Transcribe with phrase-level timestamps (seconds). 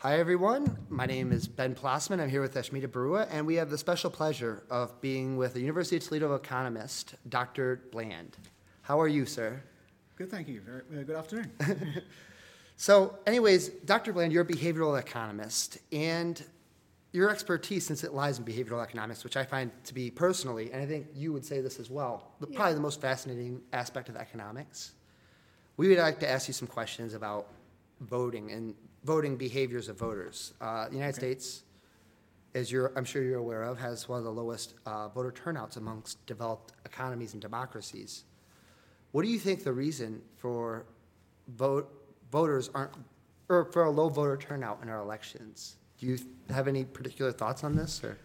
[0.00, 0.76] Hi, everyone.
[0.90, 2.20] My name is Ben Plossman.
[2.20, 5.60] I'm here with Ashmita Barua, and we have the special pleasure of being with the
[5.60, 7.80] University of Toledo economist, Dr.
[7.90, 8.36] Bland.
[8.82, 9.62] How are you, sir?
[10.16, 10.60] Good, thank you.
[10.60, 11.50] Very, uh, good afternoon.
[12.78, 14.12] So, anyways, Dr.
[14.12, 16.44] Bland, you're a behavioral economist, and
[17.12, 20.82] your expertise, since it lies in behavioral economics, which I find to be personally, and
[20.82, 24.16] I think you would say this as well, the, probably the most fascinating aspect of
[24.16, 24.92] economics.
[25.78, 27.48] We would like to ask you some questions about
[28.00, 28.74] voting and
[29.04, 30.52] voting behaviors of voters.
[30.60, 31.62] Uh, the United States,
[32.54, 35.76] as you're, I'm sure you're aware of, has one of the lowest uh, voter turnouts
[35.76, 38.24] amongst developed economies and democracies.
[39.12, 40.86] What do you think the reason for
[41.48, 41.90] vote,
[42.30, 42.92] voters aren't,
[43.48, 45.76] or for a low voter turnout in our elections?
[45.98, 46.18] Do you
[46.50, 48.18] have any particular thoughts on this, or?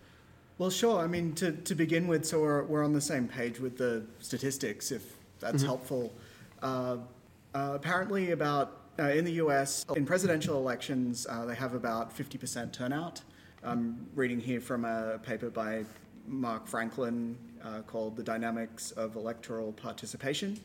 [0.58, 1.00] well, sure.
[1.00, 4.04] I mean, to, to begin with, so we're, we're on the same page with the
[4.20, 6.14] statistics, if that's helpful.
[6.62, 6.98] Uh,
[7.56, 12.72] uh, apparently, about uh, in the US, in presidential elections, uh, they have about 50%
[12.72, 13.22] turnout.
[13.64, 15.86] I'm reading here from a paper by
[16.28, 20.60] Mark Franklin uh, called The Dynamics of Electoral Participation.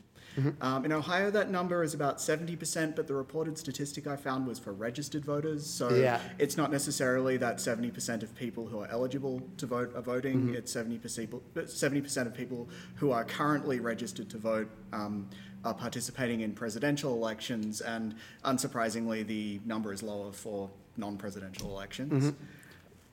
[0.61, 4.59] Um, in Ohio, that number is about 70%, but the reported statistic I found was
[4.59, 5.67] for registered voters.
[5.67, 6.21] So Yeah.
[6.39, 10.55] it's not necessarily that 70% of people who are eligible to vote are voting.
[10.55, 15.29] It's 70%, 70% of people who are currently registered to vote um,
[15.65, 22.35] are participating in presidential elections, and unsurprisingly, the number is lower for non presidential elections.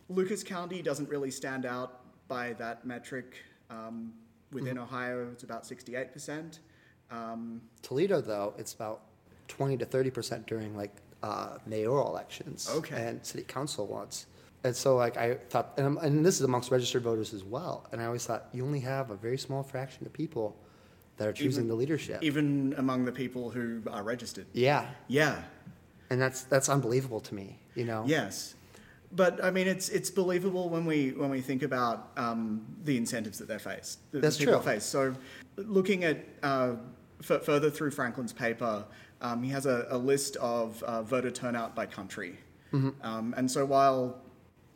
[0.09, 3.37] Lucas County doesn't really stand out by that metric.
[3.69, 4.13] Um,
[4.51, 6.59] within Ohio, it's about 68%.
[7.11, 9.01] Um, Toledo, though, it's about
[9.47, 12.95] 20 to 30 percent during like uh, mayoral elections Okay.
[13.07, 14.25] and city council ones.
[14.65, 17.85] And so, like, I thought, and, and this is amongst registered voters as well.
[17.91, 20.55] And I always thought you only have a very small fraction of people
[21.17, 22.23] that are choosing Even- the leadership.
[22.23, 24.45] even among the people who are registered.
[24.53, 25.43] yeah, Yeah,
[26.09, 27.59] and that's that's unbelievable to me.
[27.75, 28.03] You know.
[28.07, 28.55] yes.
[29.15, 33.37] But I mean, it's it's believable when we when we think about um, the incentives
[33.39, 33.97] that they face.
[34.11, 34.73] That That's people true.
[34.73, 34.83] face.
[34.83, 35.15] So,
[35.55, 36.75] looking at uh,
[37.21, 38.85] f- further through Franklin's paper,
[39.21, 42.37] um, he has a, a list of uh, voter turnout by country.
[42.73, 42.89] Mm-hmm.
[43.05, 44.19] Um, and so, while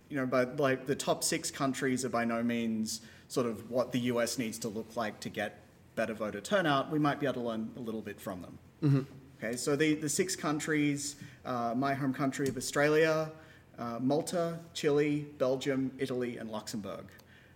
[0.09, 3.92] you know, but like the top six countries are by no means sort of what
[3.92, 5.64] the US needs to look like to get
[5.96, 6.92] better voter turnout.
[6.92, 8.59] We might be able to learn a little bit from them.
[8.84, 9.02] Mm-hmm.
[9.44, 13.30] Okay, so the, the six countries, uh, my home country of Australia,
[13.78, 17.06] uh, Malta, Chile, Belgium, Italy, and Luxembourg.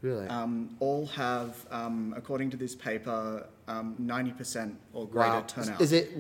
[0.02, 0.28] Really.
[0.28, 5.42] Um, all have, um, according to this paper, um, 90% or greater wow.
[5.42, 5.80] turnout.
[5.80, 6.12] Is it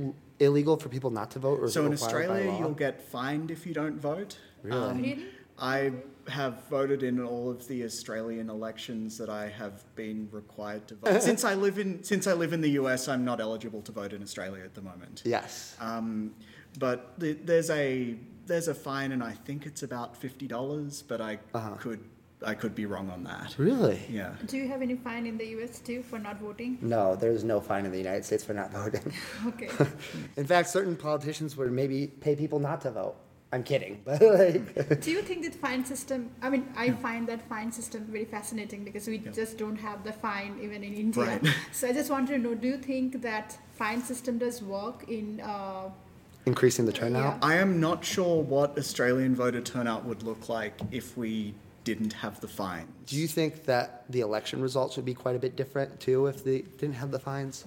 [0.41, 3.73] illegal for people not to vote, or so in Australia, you'll get fined if you
[3.73, 4.37] don't vote.
[4.63, 4.77] Really?
[4.77, 5.25] Um, Really?
[5.59, 5.91] I
[6.27, 11.21] have voted in all of the Australian elections that I have been required to vote.
[11.29, 14.13] since I live in since I live in the US, I'm not eligible to vote
[14.13, 15.21] in Australia at the moment.
[15.23, 15.75] Yes.
[15.79, 16.33] Um,
[16.79, 18.15] but th- there's a
[18.47, 21.01] there's a fine, and I think it's about fifty dollars.
[21.07, 21.75] But I Uh-huh.
[21.79, 21.99] could
[22.43, 23.55] I could be wrong on that.
[23.59, 23.99] Really?
[24.09, 24.33] Yeah.
[24.47, 26.77] Do you have any fine in the US too for not voting?
[26.81, 29.13] No, there's no fine in the United States for not voting.
[29.47, 29.69] Okay.
[30.37, 33.15] In fact, certain politicians would maybe pay people not to vote.
[33.53, 36.31] I'm kidding, but like, Do you think that fine system?
[36.41, 40.13] I mean, I find that fine system very fascinating because we just don't have the
[40.13, 41.23] fine even in India.
[41.25, 41.45] Right.
[41.73, 45.41] So I just wanted to know: Do you think that fine system does work in?
[45.41, 45.89] Uh,
[46.45, 47.37] increasing the turnout.
[47.41, 51.53] I am not sure what Australian voter turnout would look like if we
[51.83, 52.87] didn't have the fines.
[53.07, 56.43] Do you think that the election results would be quite a bit different too if
[56.43, 57.65] they didn't have the fines?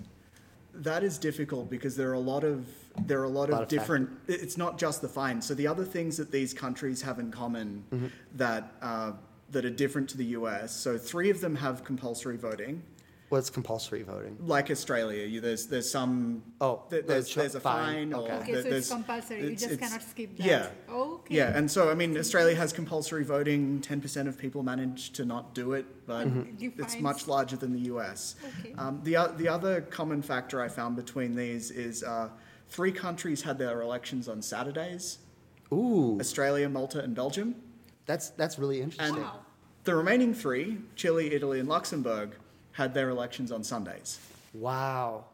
[0.72, 2.66] That is difficult because there are a lot of
[3.06, 4.08] there are a lot, Lot of, of different.
[4.28, 5.44] It's not just the fines.
[5.46, 8.06] So the other things that these countries have in common Mm-hmm.
[8.36, 9.12] that uh,
[9.50, 10.74] that are different to the US.
[10.74, 12.82] So three of them have compulsory voting.
[13.34, 14.36] What's compulsory voting?
[14.46, 18.12] Like Australia, you, there's there's some Oh, there- the there's ch- there's a fine, fine,
[18.12, 18.34] or okay.
[18.34, 19.48] okay, there- so it's compulsory.
[19.50, 20.46] You just cannot skip that.
[20.46, 21.34] Yeah, Okay.
[21.34, 23.80] yeah, and so I mean, Australia has compulsory voting.
[23.80, 26.26] Ten percent of people manage to not do it, but
[26.58, 28.36] Give it's much larger than the US.
[28.60, 28.72] Okay.
[28.78, 32.28] Um, the o- the other common factor I found between these is uh,
[32.68, 35.18] three countries had their elections on Saturdays:
[35.72, 37.56] Ooh, Australia, Malta, and Belgium.
[38.06, 39.16] that's that's really interesting.
[39.16, 39.40] And Wow.
[39.82, 42.36] the remaining three, Chile, Italy, and Luxembourg,
[42.74, 44.18] had their elections on Sundays.
[44.52, 45.24] Wow,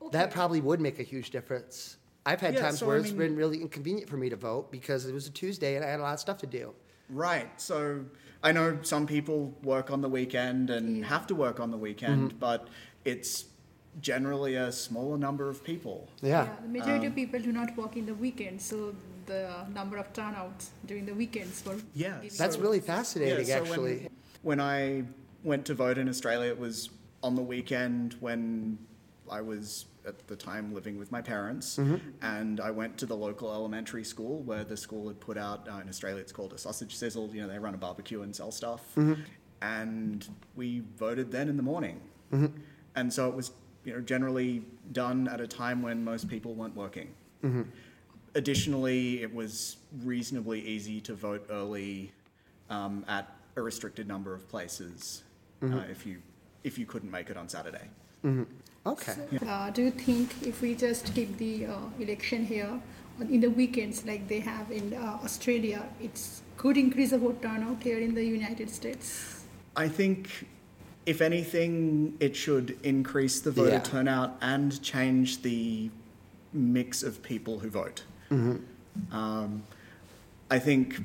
[0.00, 0.16] Okay.
[0.18, 1.96] that probably would make a huge difference.
[2.24, 4.36] I've had Yeah, times so where I it's mean- been really inconvenient for me to
[4.36, 6.74] vote because it was a Tuesday and I had a lot of stuff to do.
[7.08, 7.48] Right.
[7.60, 8.04] So
[8.42, 12.38] I know some people work on the weekend and have to work on the weekend,
[12.40, 12.68] but
[13.04, 13.44] it's
[14.00, 16.08] generally a smaller number of people.
[16.22, 16.48] Yeah.
[16.62, 18.94] the majority Um, of people do not work in the weekend, so
[19.26, 21.76] the number of turnouts during the weekends were.
[21.94, 22.62] Yeah, really That's low.
[22.64, 23.96] really fascinating, so actually.
[24.42, 25.04] When, when I
[25.46, 26.90] went to vote in Australia, it was
[27.22, 28.76] on the weekend when
[29.30, 31.96] I was at the time living with my parents, Mm-hmm.
[32.20, 35.78] and I went to the local elementary school where the school had put out, uh,
[35.80, 38.50] in Australia it's called a sausage sizzle, you know, they run a barbecue and sell
[38.50, 38.82] stuff.
[38.96, 39.22] Mm-hmm.
[39.62, 42.00] And we voted then in the morning.
[42.32, 42.58] Mm-hmm.
[42.96, 43.52] And so it was,
[43.84, 47.14] you know, generally done at a time when most people weren't working.
[47.44, 47.62] Mm-hmm.
[48.34, 52.12] Additionally, it was reasonably easy to vote early
[52.68, 55.22] um, at a restricted number of places
[55.62, 56.16] uh, if you
[56.64, 57.88] if you couldn't make it on Saturday.
[58.86, 59.14] Okay.
[59.46, 62.80] Uh, do you think if we just keep the uh, election here
[63.20, 66.20] in the weekends like they have in uh, Australia, it
[66.56, 69.44] could increase the vote turnout here in the United States?
[69.76, 70.46] I think,
[71.04, 73.80] if anything, it should increase the voter Yeah.
[73.80, 75.90] turnout and change the
[76.52, 78.04] mix of people who vote.
[79.12, 79.62] Um,
[80.50, 81.00] I think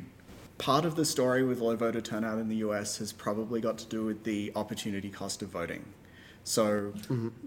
[0.62, 3.86] part of the story with low voter turnout in the US has probably got to
[3.88, 5.84] do with the opportunity cost of voting.
[6.44, 6.94] So,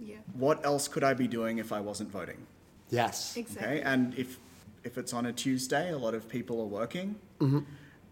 [0.01, 2.47] Yeah, what else could I be doing if I wasn't voting?
[2.91, 3.37] Yes.
[3.37, 3.67] exactly.
[3.67, 4.39] Okay, and if
[4.83, 7.17] if it's on a Tuesday, a lot of people are working.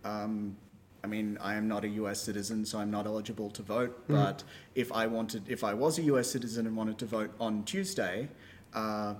[0.04, 0.56] Um,
[1.04, 2.20] I mean, I am not a U.S.
[2.20, 4.04] citizen, so I'm not eligible to vote.
[4.08, 4.42] But
[4.74, 6.30] if I wanted, if I was a U.S.
[6.30, 8.28] citizen and wanted to vote on Tuesday,
[8.74, 9.14] uh,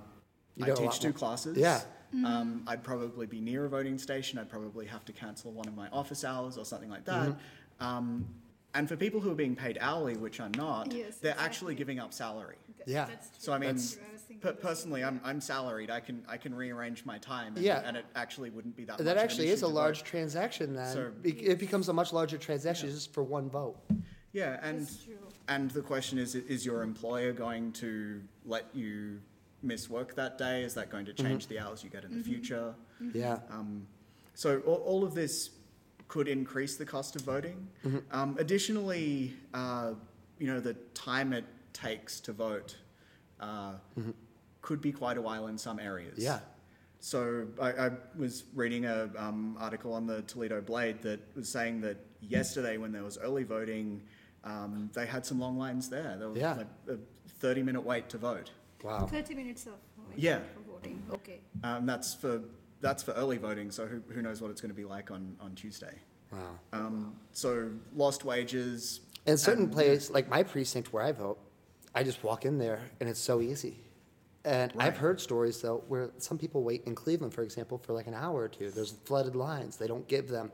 [0.61, 1.13] I know teach two more.
[1.13, 1.57] classes.
[1.57, 1.81] Yeah.
[2.25, 4.37] Um, I'd probably be near a voting station.
[4.39, 7.29] I'd probably have to cancel one of my office hours or something like that.
[7.29, 7.85] Mm-hmm.
[7.85, 8.25] Um,
[8.75, 11.99] and for people who are being paid hourly, which I'm not, Yes, they're actually giving
[11.99, 12.55] up salary.
[12.77, 13.07] Th- Yeah.
[13.37, 13.97] So I mean, That's.
[13.97, 15.03] I was thinking per- the same personally.
[15.03, 15.91] I'm I'm salaried.
[15.91, 17.55] I can I can rearrange my time.
[17.55, 17.83] And, Yeah.
[17.85, 18.97] and it actually wouldn't be that.
[18.97, 20.05] That much of an actually issue is a large vote.
[20.07, 20.93] transaction then.
[20.93, 23.77] So- Be- It becomes a much larger transaction just for one vote.
[24.31, 24.89] Yeah, and
[25.47, 29.19] and the question is: Is your employer going to let you
[29.63, 30.63] miss work that day?
[30.63, 32.75] Is that going to change the hours you get in the future?
[33.13, 33.39] Yeah.
[33.49, 33.87] Um,
[34.35, 35.51] so all, all of this
[36.07, 37.67] could increase the cost of voting.
[38.11, 39.93] Um, additionally, uh,
[40.37, 42.75] you know, the time it takes to vote
[43.39, 43.73] uh,
[44.61, 46.17] could be quite a while in some areas.
[46.19, 46.39] Yeah.
[46.99, 51.81] So I, I was reading a um, article on the Toledo Blade that was saying
[51.81, 54.01] that yesterday, when there was early voting,
[54.45, 56.15] um, they had some long lines there.
[56.17, 56.53] There was Yeah.
[56.53, 56.97] like a
[57.39, 58.51] thirty-minute wait to vote.
[58.83, 59.05] Wow.
[59.07, 59.73] Thirty minutes of
[60.09, 60.39] wait Yeah.
[60.53, 61.01] for voting.
[61.11, 61.39] Okay.
[61.63, 62.41] Um, that's for
[62.81, 63.71] that's for early voting.
[63.71, 65.95] So who, who knows what it's going to be like on, on Tuesday?
[66.33, 66.39] Wow.
[66.73, 68.99] Um, so lost wages.
[69.25, 71.39] In certain and- places, like my precinct where I vote,
[71.95, 73.79] I just walk in there and it's so easy.
[74.43, 78.07] And I've heard stories though where some people wait in Cleveland, for example, for like
[78.07, 78.69] an hour or two.
[78.71, 79.77] There's flooded lines.
[79.77, 80.51] They don't give them.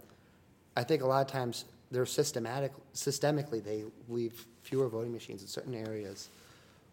[0.77, 5.47] I think a lot of times they're systematic, systemically they leave fewer voting machines in
[5.47, 6.29] certain areas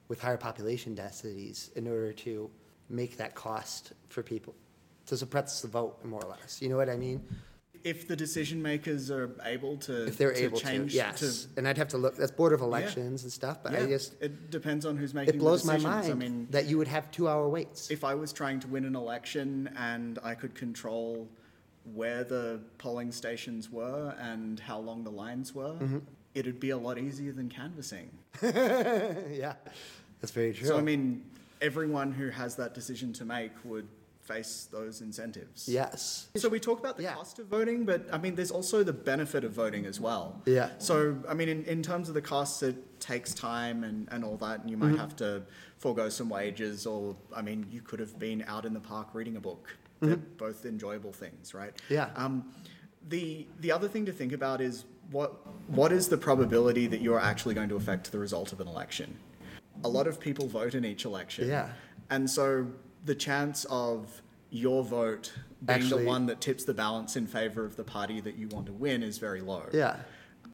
[0.09, 2.51] with higher population densities in order to
[2.89, 4.55] make that cost for people
[5.07, 6.61] to suppress the vote, more or less.
[6.61, 7.23] You know what I mean?
[7.85, 11.47] If the decision makers are able to, If they're to able to, change yes.
[11.57, 12.17] And I'd have to look.
[12.17, 13.63] That's board of elections and stuff.
[13.63, 16.15] But yeah, I just it depends on who's making it blows the my mind I
[16.15, 17.91] mean, that you would have two-hour waits.
[17.93, 21.29] if I was trying to win an election and I could control
[21.95, 25.99] where the polling stations were and how long the lines were, Mm-hmm.
[26.37, 28.11] It'd be a lot easier than canvassing.
[28.43, 29.55] yeah,
[30.21, 30.67] that's very true.
[30.69, 31.25] So I mean,
[31.61, 33.89] everyone who has that decision to make would
[34.21, 35.69] face those incentives.
[35.69, 37.15] yes, So we talk about the Yeah.
[37.15, 40.43] cost of voting, but I mean, there's also the benefit of voting as well.
[40.47, 40.71] Yeah.
[40.79, 44.37] So I mean, in, in terms of the costs, it takes time and, and all
[44.39, 44.97] that, and you might Mm-hmm.
[44.99, 45.43] have to
[45.79, 49.37] forego some wages, or I mean, you could have been out in the park reading
[49.37, 49.77] a book.
[50.01, 51.75] They're both enjoyable things, right?
[51.75, 51.95] Mm-hmm.
[51.95, 52.11] Yeah.
[52.17, 52.53] Um,
[53.09, 57.21] the the other thing to think about is what what is the probability that you're
[57.21, 59.17] actually going to affect the result of an election?
[59.85, 61.49] A lot of people vote in each election.
[61.49, 61.71] Yeah.
[62.11, 62.67] And so
[63.05, 65.33] the chance of your vote
[65.65, 68.49] being Actually- the one that tips the balance in favor of the party that you
[68.49, 69.65] want to win is very low.
[69.73, 69.97] yeah.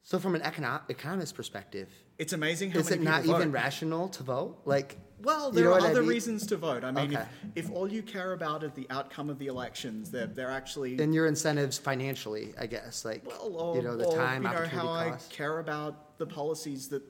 [0.05, 1.87] So from an econo- economist perspective,
[2.23, 3.53] It's amazing how is many it not people even vote.
[3.55, 4.61] rational to vote?
[4.63, 6.09] Like, Well, you there know are what I other mean?
[6.09, 6.85] reasons to vote.
[6.85, 7.25] I mean, Okay.
[7.55, 10.97] if, if all you care about is the outcome of the elections, they're, they're actually
[10.99, 14.49] and your incentives financially, I guess, like well, or, you know the or, time you
[14.49, 15.31] know, opportunity how cost.
[15.31, 17.03] I care about the policies that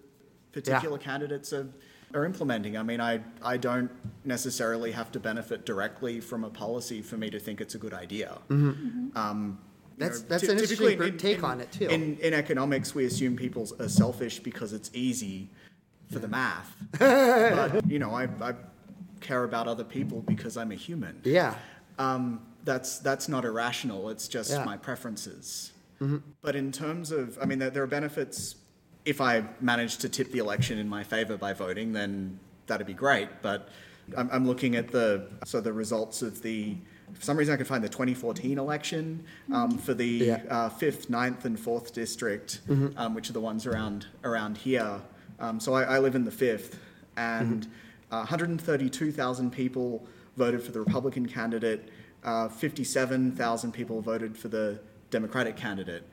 [0.51, 1.67] particular candidates are,
[2.15, 2.75] are implementing.
[2.75, 3.91] I mean, I, I don't
[4.25, 7.93] necessarily have to benefit directly from a policy for me to think it's a good
[7.93, 8.39] idea.
[8.49, 11.87] Um, you That's- know, that's ty- an interesting per- take on it, too.
[11.87, 15.49] In, in economics, we assume people are selfish because it's easy
[16.11, 16.75] for the math.
[16.99, 18.53] but, you know, I, I
[19.21, 21.21] care about other people because I'm a human.
[21.23, 21.55] yeah,
[21.99, 24.09] Um, that's that's not irrational.
[24.09, 24.63] It's just Yeah.
[24.63, 25.71] my preferences.
[26.41, 28.55] But in terms of, I mean, there, there are benefits.
[29.05, 32.93] If I manage to tip the election in my favor by voting, then that'd be
[32.93, 33.29] great.
[33.41, 33.69] But
[34.17, 36.75] I'm, I'm looking at the so the results of the.
[37.13, 40.41] For some reason, I could find the 2014 election um, for the Yeah.
[40.49, 42.61] uh, fifth, ninth, and fourth district,
[42.97, 45.01] um, which are the ones around around here.
[45.39, 46.79] Um, so I, I live in the fifth,
[47.17, 47.67] and
[48.11, 50.05] Uh, 132,000 people
[50.37, 51.89] voted for the Republican candidate.
[52.23, 54.79] Uh, 57,000 people voted for the
[55.09, 56.03] Democratic candidate.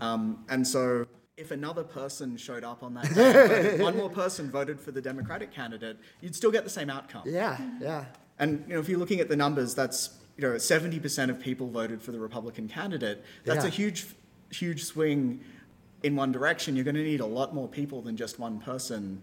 [0.00, 4.78] Um, and so, if another person showed up on that day, one more person voted
[4.80, 7.22] for the Democratic candidate, you'd still get the same outcome.
[7.26, 8.04] Yeah, yeah.
[8.38, 10.10] And you know, if you're looking at the numbers, that's
[10.40, 13.22] you know, 70% of people voted for the Republican candidate.
[13.44, 14.06] That's a huge,
[14.50, 15.40] huge swing
[16.02, 16.76] in one direction.
[16.76, 19.20] You're going to need a lot more people than just one person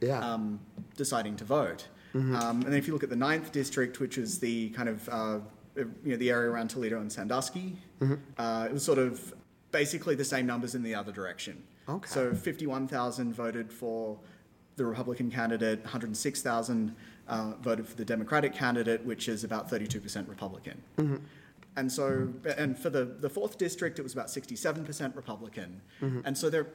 [0.00, 0.18] Yeah.
[0.18, 0.60] um,
[0.96, 1.86] deciding to vote.
[2.14, 5.06] Um, and then if you look at the ninth district, which is the kind of
[5.10, 5.38] uh,
[5.76, 7.76] you know the area around Toledo and Sandusky,
[8.38, 9.34] uh, it was sort of
[9.70, 11.62] basically the same numbers in the other direction.
[11.86, 12.08] Okay.
[12.08, 14.18] So 51,000 voted for
[14.76, 16.94] the Republican candidate, 106,000
[17.28, 20.82] uh, voted for the Democratic candidate, which is about 32% Republican.
[21.76, 25.80] And so, and for the, the fourth district, it was about 67% Republican.
[26.24, 26.68] And so there,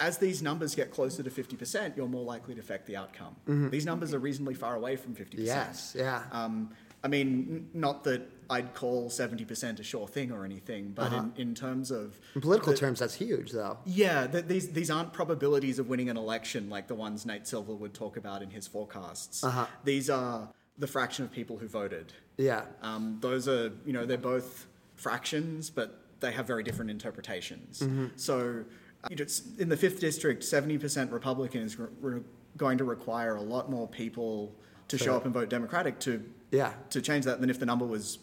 [0.00, 3.36] as these numbers get closer to 50%, you're more likely to affect the outcome.
[3.70, 5.34] These numbers are reasonably far away from 50%.
[5.38, 6.22] Yes, yeah.
[6.32, 6.70] Um,
[7.04, 11.26] I mean, not that I'd call 70% a sure thing or anything, but Uh-huh.
[11.36, 12.18] in, in terms of.
[12.34, 13.76] In political the- terms, that's huge, though.
[13.84, 17.74] Yeah, th- these, these aren't probabilities of winning an election like the ones Nate Silver
[17.74, 19.44] would talk about in his forecasts.
[19.44, 19.66] Uh-huh.
[19.84, 22.14] These are the fraction of people who voted.
[22.38, 22.62] Yeah.
[22.80, 27.80] Um, those are, you know, they're both fractions, but they have very different interpretations.
[27.80, 28.06] Mm-hmm.
[28.16, 28.64] So,
[29.04, 32.20] uh, you know, it's- in the fifth district, 70% Republican is re- re-
[32.56, 34.54] going to require a lot more people
[34.98, 36.72] to show up and vote Democratic to Yeah.
[36.90, 38.18] to change that than if the number was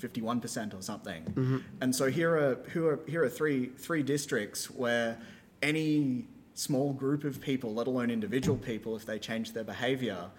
[0.00, 1.24] 51% or something.
[1.24, 1.58] Mm-hmm.
[1.80, 5.18] And so here are, here are, here are three, three districts where
[5.62, 10.30] any small group of people, let alone individual people, if they change their behavior,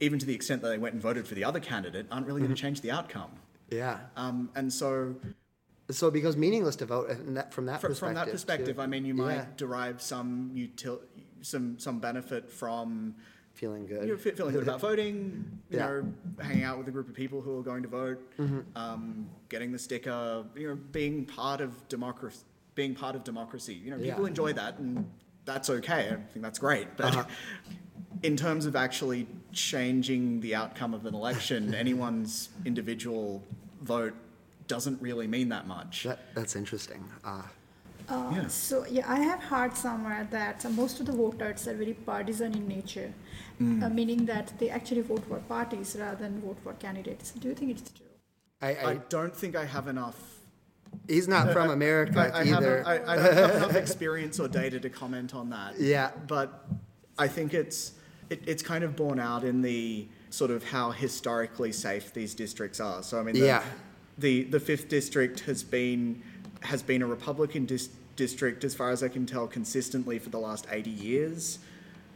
[0.00, 2.40] even to the extent that they went and voted for the other candidate, aren't really
[2.40, 2.46] Mm-hmm.
[2.48, 3.30] going to change the outcome.
[3.70, 4.00] Yeah.
[4.16, 5.14] Um, and so
[5.90, 7.98] So it becomes meaningless to vote in that, from that fr- perspective.
[7.98, 8.82] from that perspective, too.
[8.82, 9.46] I mean, you might Yeah.
[9.56, 11.00] derive some util-
[11.42, 13.14] some some benefit from
[13.54, 14.02] Feeling good.
[14.06, 15.86] you know, fe- feeling good about voting, you Yeah.
[15.88, 16.08] Mm-hmm.
[16.38, 18.20] know, hanging out with a group of people who are going to vote,
[18.74, 22.42] um, getting the sticker, you know, being part of democracy.
[22.74, 24.26] Being part of democracy, you know, people Yeah.
[24.26, 25.08] enjoy that, and
[25.44, 26.08] that's okay.
[26.10, 26.88] I think that's great.
[26.96, 27.24] But Uh-huh.
[28.24, 33.44] in terms of actually changing the outcome of an election, anyone's individual
[33.82, 34.14] vote
[34.66, 36.02] doesn't really mean that much.
[36.02, 37.04] That, that's interesting.
[37.22, 37.42] Uh,
[38.08, 38.48] Uh, Yeah.
[38.48, 42.68] So yeah, I have heard somewhere that most of the voters are very partisan in
[42.68, 43.12] nature,
[43.60, 43.82] Mm.
[43.84, 47.30] uh, meaning that they actually vote for parties rather than vote for candidates.
[47.32, 48.06] Do you think it's true?
[48.60, 50.16] I, I, I don't think I have enough
[51.08, 52.82] he's not from America I, I either.
[52.82, 55.74] Haven't, I, I don't have enough experience or data to comment on that.
[55.78, 56.10] Yeah.
[56.26, 56.66] But
[57.18, 57.92] I think it's
[58.30, 62.80] it, it's kind of borne out in the sort of how historically safe these districts
[62.80, 63.02] are.
[63.02, 63.62] So I mean, the, Yeah.
[64.18, 66.22] the the fifth district has been
[66.64, 70.38] has been a Republican dis- district as far as I can tell consistently for the
[70.38, 71.58] last eighty years.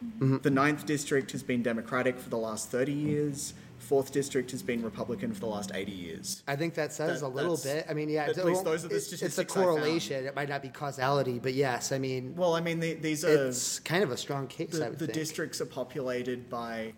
[0.04, 0.38] Mm-hmm.
[0.38, 3.54] The ninth district has been Democratic for the last thirty years.
[3.78, 6.42] Fourth district has been Republican for the last eighty years.
[6.48, 7.86] I think that says That- a little bit.
[7.88, 9.66] I mean, yeah, at least those are the it's- It's a statistics I found.
[9.78, 10.26] correlation.
[10.26, 13.46] It might not be causality, but yes, I mean, Well, I mean, the, these are
[13.48, 16.92] it's kind of a strong case, the, the districts are populated by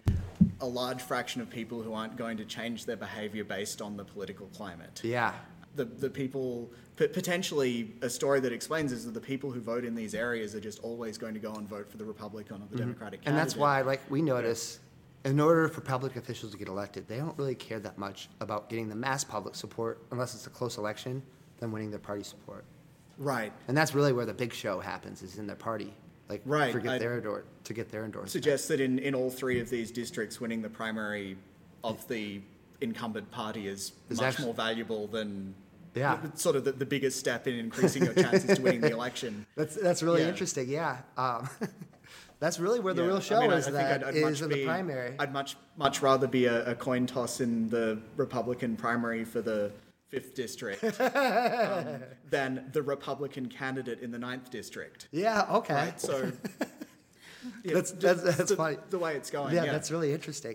[0.60, 4.04] a large fraction of people who aren't going to change their behaviour based on the
[4.04, 5.00] political climate.
[5.04, 5.34] yeah.
[5.76, 9.94] The, the people, potentially, a story that explains is that the people who vote in
[9.94, 12.76] these areas are just always going to go and vote for the Republican or the
[12.78, 13.28] Democratic Mm-hmm.
[13.28, 13.42] And candidate.
[13.46, 14.80] that's why, like, we notice,
[15.24, 18.68] in order for public officials to get elected, they don't really care that much about
[18.68, 21.22] getting the mass public support unless it's a close election
[21.58, 22.64] than winning their party support.
[23.18, 23.52] Right.
[23.68, 25.92] And that's really where the big show happens, is in their party.
[26.28, 28.30] Like, Right, for get I- their endor- to get their endorsement.
[28.30, 31.36] Suggests that in, in all three of these districts, winning the primary
[31.84, 32.40] of the
[32.80, 35.54] incumbent party is, much actu- more valuable than
[35.94, 36.18] Yeah.
[36.22, 39.46] the- sort of the, the biggest step in increasing your chances to winning the election.
[39.56, 40.28] That's that's really Yeah.
[40.28, 40.68] interesting.
[40.68, 41.48] Yeah, um,
[42.40, 43.68] that's really where the Yeah, real I show mean, is.
[43.68, 45.14] I think that I'd- I'd is in be- the primary.
[45.18, 49.70] I'd much much rather be a, a coin toss in the Republican primary for the
[50.08, 55.06] fifth district um, than the Republican candidate in the ninth district.
[55.12, 55.46] yeah.
[55.58, 55.74] Okay.
[55.74, 56.00] Right.
[56.00, 56.32] So
[57.64, 58.76] yeah, That's- that's- that's the, funny.
[58.90, 59.54] The way it's going.
[59.54, 60.48] yeah, Yeah, that's really interesting.